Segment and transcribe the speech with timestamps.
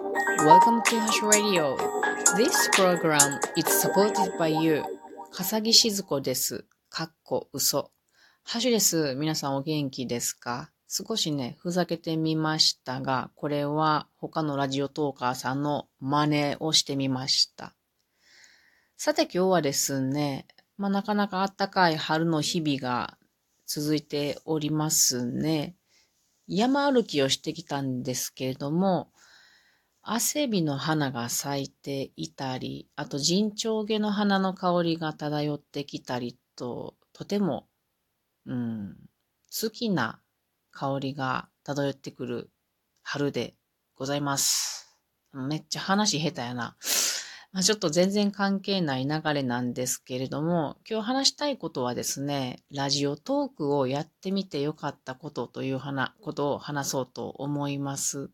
[0.00, 1.76] Welcome to Hash Radio.
[2.34, 4.82] This program is supported by you.
[5.30, 6.64] 笠木静子です。
[6.88, 7.90] かっこ嘘。
[8.42, 9.14] ハシュです。
[9.16, 17.74] 皆さんお元気ですか少しね、ふざけてみましたが、これは他のラジオトーカーさんの真似をしてみました。
[18.96, 20.46] さて今日はですね、
[20.78, 23.18] まあなかなか暖かい春の日々が
[23.66, 25.76] 続いておりますね。
[26.52, 29.12] 山歩きをしてきたんですけれども、
[30.02, 37.68] 汗びの花が咲いていたり、あと陣長毛の花の香りが漂ってきたりと、とても、
[38.46, 38.96] うん、
[39.50, 40.20] 好きな
[40.70, 42.50] 香りが漂ってくる
[43.02, 43.54] 春で
[43.94, 44.96] ございます。
[45.34, 46.76] めっちゃ話下手やな。
[47.52, 58.30] まあ、ちょっと全然関係ない流れなんですけれども、今日話したいことはですね、ラジオトークをやってみてよかったことという話ことを話そうと思います。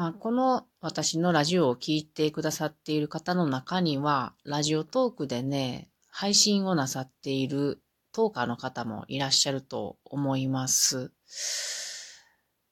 [0.00, 11.12] まあ、この私のラジオを聞いてくださっている方の中には、ラジオトークでね、配信をなさっているトーカーの方もいらっしゃると思います。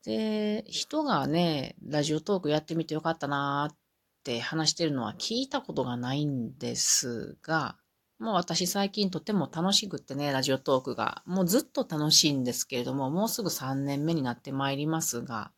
[0.07, 3.79] で、人がね、ラジオトークやってみてよかったなーっ
[4.25, 7.77] て話してるのは聞いたことがないんですが、
[8.19, 11.23] もう私最近とても楽しくってね、ラジオトークが。
[11.27, 15.53] もうずっと楽しいんですけれども、もうすぐ3年目になってまいりますが、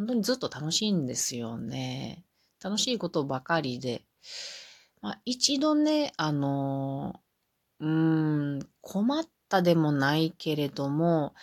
[0.00, 2.24] 本当にずっと楽しいんですよね。
[2.64, 4.02] 楽しいことばかりで。
[5.02, 7.20] まあ、一度ね、あの
[7.80, 11.34] うーん、困ったでもないけれども、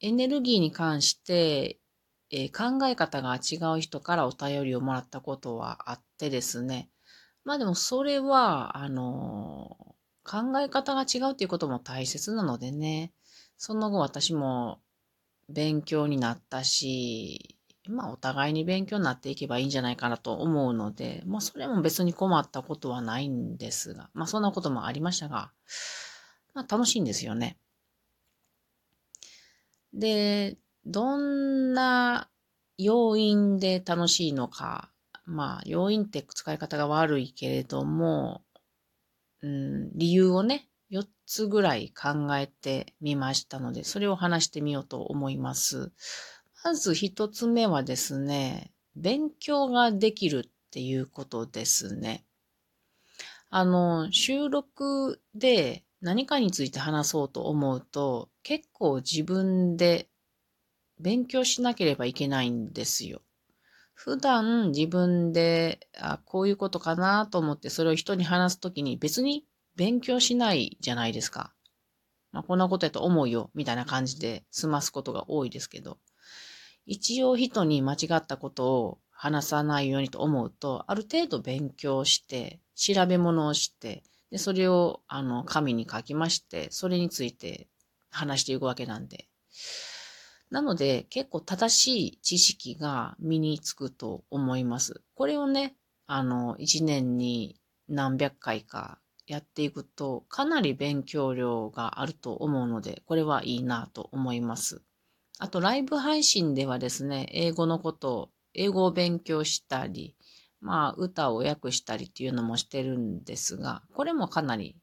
[0.00, 1.80] エネルギーに関して、
[2.30, 6.88] えー考え方が違う人からお便りをもらったことはあってですね。
[7.44, 9.76] まあでもそれは、あの
[10.24, 13.12] 考え方が違うっていうことも大切なのでね。
[13.58, 14.80] その後私も
[15.50, 25.52] 勉強になったし、まあお互いに勉強になっていけばいいんじゃないかなと思うので、まあそれも別に困ったことはないんですが、まあそんなこともありましたが、
[26.54, 27.58] まあ楽しいんですよね。
[29.92, 30.56] で、
[30.86, 32.28] どんな
[32.78, 34.90] 要因で楽しいのか、
[35.24, 38.42] まあ要因って使い方が悪いけれども、
[39.42, 45.90] うん、理由をね、4つぐらい考えてみましたので、それを話してみようと思います。
[46.64, 52.24] まず一つ目はですね、勉強ができるっていうことですね。
[53.50, 60.08] あの、収録で何かについて話そうと思うと、結構自分で
[61.00, 63.22] 勉強しなければいけないんですよ。
[63.94, 69.44] 普段自分で、あ、こういうことかなと思ってそれを人に話すときに別に
[69.76, 71.52] 勉強しないじゃないですか。
[72.32, 75.98] まあ、こんなことやと思うよ、みたいな感じで済ますことが多いですけど。
[76.86, 87.68] 一応人に間違ったことを話さないようにと思うと、ある程度勉強して、調べ物をして、で、それを、あの、紙に書きまして、それについて
[88.10, 89.28] 話していくわけなんで。
[90.50, 95.02] なので、結構正しい知識が身につくと思います。
[95.14, 95.76] これをね、
[96.06, 104.82] あの、一年に何百回かやっていくと、かなり勉強量があると思うので、これはいいなと思います。
[105.38, 110.14] あと、ライブ配信ではですね、英語のことを、英語を勉強したり、
[110.60, 114.76] まあ、歌を訳したりっていうのもしてるんですが、これもかなり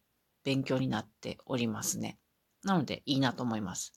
[0.44, 2.18] 勉強になっておりますね。
[2.64, 3.94] なので、いいなと思います。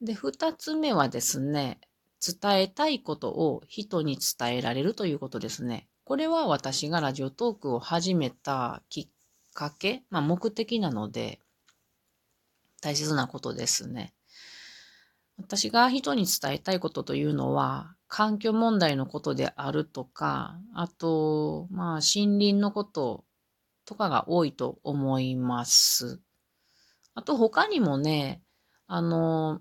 [0.00, 1.80] で、二つ目はですね、
[2.24, 5.88] 伝えたいことを人に伝えられるということですね。
[6.04, 9.08] これは私がラジオトークを始めたきっ
[9.54, 11.40] かけ、まあ目的なので、
[12.80, 14.12] 大切なことですね。
[15.38, 23.24] 私が人に伝えたいことというのは、環境問題のことであるとか、あと、まあ森林のこと
[23.84, 26.20] とかが多いと思います。
[27.14, 28.42] あと他にもね、
[28.86, 29.60] あの、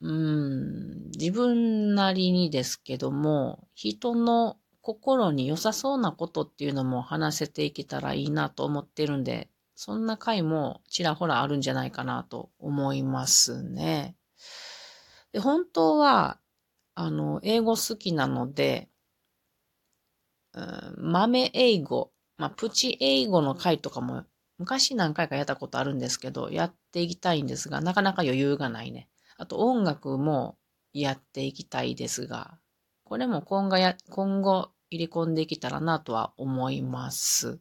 [0.00, 14.16] うん、自分なりにですけども、人の心に良さそうなことっていうのも話せていけたらいいなと思ってるんで、そんな回もちらほらあるんじゃないかなと思いますね。
[15.32, 16.40] で本当は、
[16.94, 18.88] あの、英語好きなので、
[20.54, 24.24] うん、豆英語、まあ、プチ英語の回とかも
[24.58, 29.08] 昔何回かやったことあるんですけど、やっていきたいんですが、なかなか余裕がないね。
[29.36, 30.58] あと音楽も
[30.92, 32.58] やっていきたいですが、
[33.04, 37.60] これも今後や、今後入れ込んでいけたらなとは思います。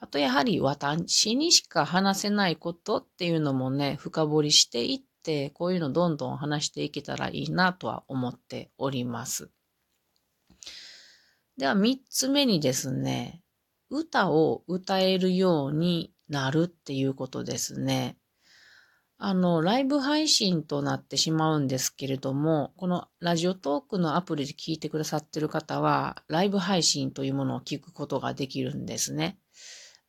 [0.00, 5.07] あとやはり私にしか話せないことっていうのもね、深掘りしていって、
[5.54, 9.50] こういうのどんどん話していけたらいいなとは思っております。
[11.56, 13.42] では三つ目にですね、
[13.90, 18.16] 歌を歌えるようになるっていうことですね。
[19.20, 29.36] あの、ライブ配信となってしまうんですけれども、このラジオトークのアプリで聞いてくださってる方は、ライブ配信というものを聞くことができるんですね。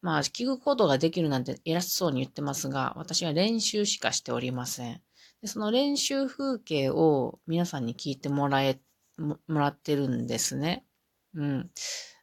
[0.01, 5.01] まあ、聞くことができるなんて偉そうに言ってますが、私は練習しかしておりません。
[5.41, 8.79] でその練習風景を皆さんに聞いてもらえ、
[9.17, 10.85] もらってるんですね。
[11.33, 11.69] うん。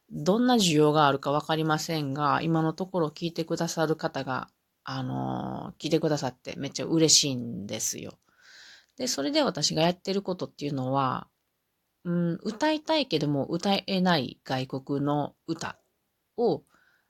[0.09, 4.49] どんな需要があるかわかりませんが、今のところ聞いてくださる方が
[4.83, 8.17] あの聞いてくださってめっちゃ嬉しいんですよ。
[8.97, 11.27] で、それで私がやってることっていうのは、
[12.05, 15.77] うん、歌いたいけども歌えない外国の歌
[16.37, 16.63] を、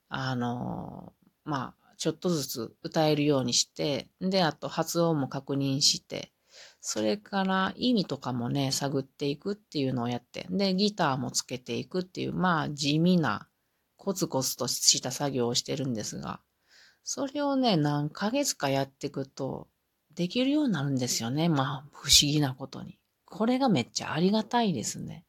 [0.10, 1.14] あの
[1.46, 6.32] まあ、ちょっとずつ歌えるようにして、で、あと発音も確認して、
[6.80, 13.48] それから意味とかもね、探っていくっていうのをやって、で、ギターもつけていくっていう、まあ、地味な、
[13.98, 16.40] コツコツとした作業をしてるんですが、
[17.04, 19.68] それをね、何ヶ月かやっていくと、
[20.14, 21.50] できるようになるんですよね。
[21.50, 22.98] まあ、不思議なことに。
[23.26, 25.26] これがめっちゃありがたいですね。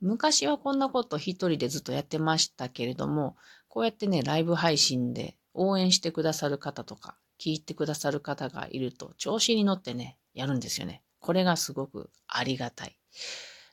[0.00, 3.36] 昔はこんなこと一人でずっとやってましたけれども、
[3.68, 11.02] こうやってね、ライブ配信で応援してくださる方とか、聞いてくださる方がいると、調子に乗ってね、やるんですよね。
[11.18, 12.96] これがすごくありがたい。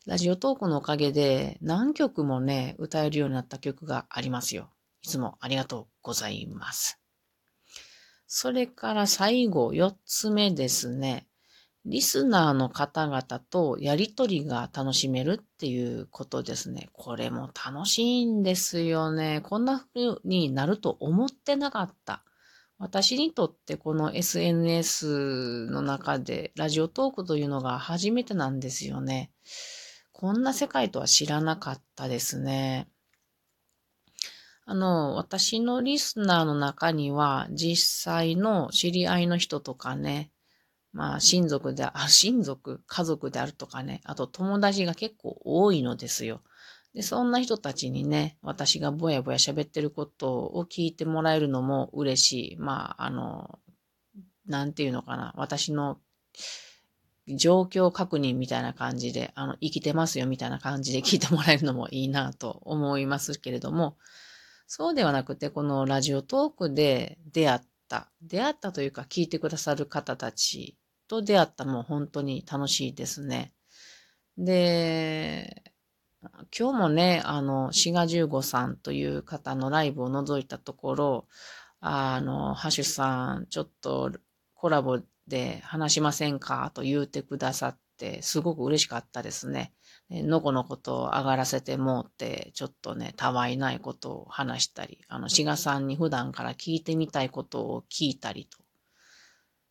[0.05, 4.69] ラジオトークのおかげで何曲もね、歌えるようになった曲がありますよ。
[5.01, 6.99] いつもありがとうございます。
[8.25, 11.27] それから最後、四つ目ですね。
[11.85, 16.89] リスナーの方々とやりとりが楽しめるっていうことですね。
[16.91, 19.41] これも楽しいんですよね。
[19.41, 22.23] こんな風になると思ってなかった。
[22.77, 29.31] 私にとってこの SNS の中でラジオトークというのが初めてなんですよね。
[30.11, 32.89] こんな世界とは知らなかったですね。
[34.69, 40.29] あの、私のリスナーの中には、実際の知り合いの人とかね、
[40.97, 46.41] まあ、親族で、あ、親族、家族であるとかね、あと友達が結構多いのですよ。
[46.95, 52.57] で、そんな人たちにね、私がぼやぼや喋ってることを聞いてもらえるのも嬉しい。
[52.57, 53.59] まあ、あの、
[54.47, 55.99] なんていうのかな、私の
[57.27, 63.97] 状況確認みたいな感じで、あの、生きてますよみたいな感じで 聞いてもらえるのもいいなと思いますけれども、
[64.65, 70.75] そうではなくて、このラジオトークで出会った、出会ったというか聞いてくださる方たち
[71.07, 73.53] と出会ったも本当に楽しいですね。
[74.37, 75.63] で、
[76.57, 81.27] 今日もね、あの、シガ15さんという方のライブを覗いたところ、
[81.79, 84.11] あの、ハッシュさん、ちょっと
[84.53, 89.73] コラボで話しませんかと言うてくださって、すごく嬉しかったですね。
[90.09, 98.57] のこのことを上がらせてもうって、ちょっとね、たわいないことを話したり、あの、志賀さんに普段から聞いてみたいことを聞いたりと。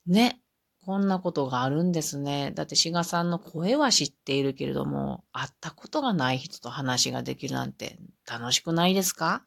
[0.07, 0.41] ね。
[0.87, 2.53] こんなことがあるんですね。
[2.55, 9.43] だって志賀さんの声は知っているけれども、会ったことがない人と話ができるなんて楽しくないですか？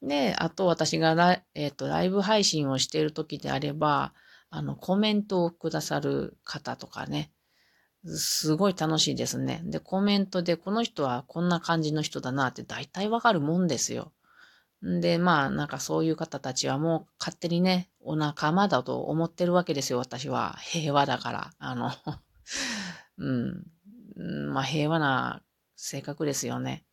[0.00, 4.12] で、あと私がラ,、えーと、ライブ配信をしている時であれば、
[4.48, 7.32] あの、コメントをくださる方とかね、
[8.04, 9.62] すごい楽しいですね。
[9.64, 14.12] で、コメントでこの人はこんな感じの人だなって大体わかるもんですよ。
[14.82, 20.56] で、まあ、なんかそういう方たちはもう勝手にね、お仲間だと思ってるわけですよ、私は。
[20.60, 21.54] 平和だから。
[21.58, 21.90] あの
[23.18, 24.52] うん。
[24.52, 25.42] まあ、平和な
[25.74, 26.86] 性格ですよね。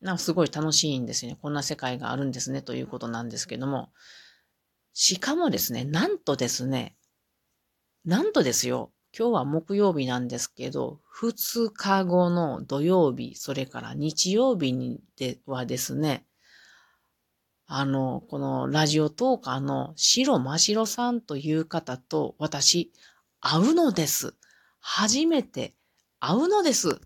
[0.00, 1.38] なんかすごい楽しいんですよね。
[1.40, 3.92] こんな世界があるんですね、ということなんですけども。
[4.94, 6.96] しかもですね、なんとですね、
[8.06, 16.26] なんとですよ、今日は木曜日なんですけど、2日後の土曜日、それから日曜日にではですね、
[17.68, 22.92] あの、このラジオトーカーの白真白さんという方と私、
[23.40, 24.34] 会うのです。
[24.80, 25.74] 初めて
[26.20, 27.00] 会うのです。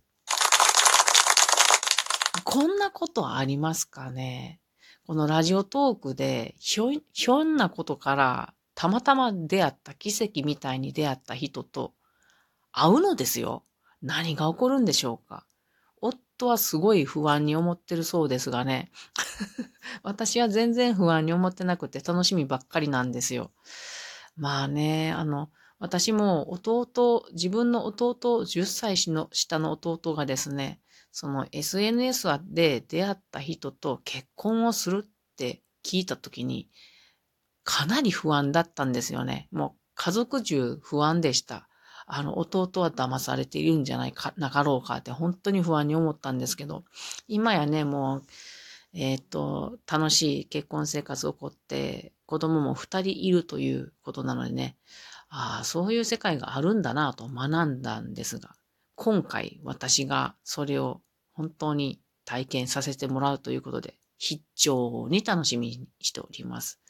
[2.45, 4.61] こんなことありますかね？
[5.07, 11.95] このラジオトークでひょ、ひょんなことからたまたま出会った奇跡みたいに出会った人と
[12.71, 13.65] 会うのですよ。
[14.03, 15.47] 何が起こるんでしょうか？
[16.01, 18.91] 夫はすごい不安に思ってるそうですがね。
[20.03, 23.53] 私は全然不安に思ってなくて楽しみばっかりなんですよ。
[24.37, 28.15] まあね、あの、私も弟、自分の弟、
[28.45, 30.81] 10歳下の弟がですね、
[31.11, 36.71] その SNS で出会った人と結婚をするって聞いたときに、
[37.65, 39.49] かなり不安だったんですよね。
[39.53, 41.69] もう家族中不安でした。
[42.13, 46.85] あの、弟は騙されているんじゃないか、なかろうかって本当に不安に思ったんですけど、
[47.29, 48.23] 今やね、もう、
[48.93, 54.77] えっ、と、楽しい結婚生活を送って、子供も二人いるということなのでね、
[55.29, 58.57] ああ、そういう世界があるんだなと学んだんですが、
[58.97, 61.01] 今回私がそれを
[61.33, 66.81] 本当に体験させてもらうということで、非常に楽しみにしております。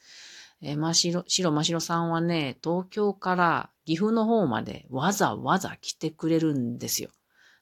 [0.61, 7.09] えー、ましろ、しろましろさんはね、東京から岐阜の方までわざわざ来てくれるんですよ。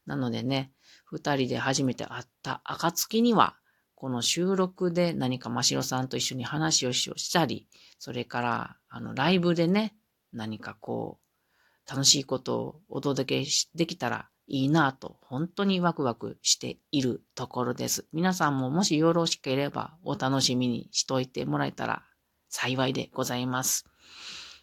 [0.05, 0.71] なのでね、
[1.05, 3.55] 二人で初めて会った暁には、
[3.95, 9.95] この収録で何かましろさんと一緒に話をしたり、それから、あの、ライブでね、
[10.31, 18.07] 何かこう、楽しいことをお届けできたらいいなと、本当にワクワクしているところです。
[18.13, 22.03] 皆さんももしよろしければお楽しみにしといてもらえたら
[22.49, 23.85] 幸いでございます。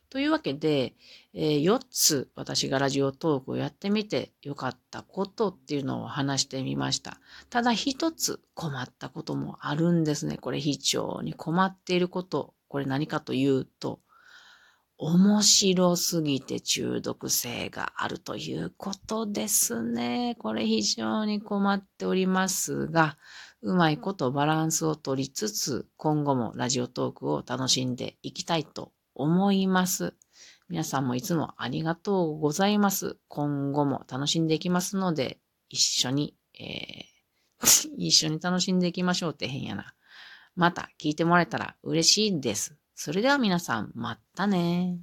[0.09, 0.95] というわけで、
[1.35, 7.19] えー、4つ私がラジオトークをやってみて良かったことっていうのを話してみました。
[7.50, 10.38] ただ1つ困ったこともあるんですね。
[10.38, 12.55] これ非常に困っていること。
[12.69, 14.00] これ何かというと、
[14.98, 20.36] 面白すぎて中毒性があるということですね。
[20.38, 23.18] これ非常に困っておりますが、
[23.60, 30.14] うまいことバランスを取りつつ、今後もラジオトークを楽しんでいきたいと思います。
[30.70, 33.18] 皆さんもいつもありがとうございます。
[33.28, 35.38] 今後も楽しんでいきますので、
[35.68, 39.94] 一緒に、えー、 一緒に楽しんでいきましょうって変やな。
[40.54, 42.76] また聞いてもらえたら嬉しいです。
[42.96, 44.98] それでは皆さん、またね